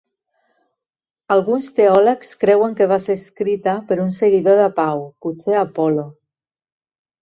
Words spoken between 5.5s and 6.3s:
Apol·lo.